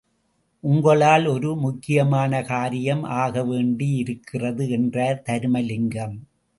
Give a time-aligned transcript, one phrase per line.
[0.63, 6.17] உங்களால் ஒரு முக்கியமான காரியம் ஆகவேண்டி யிருக்கிறது என்றார் தருமலிங்கம்.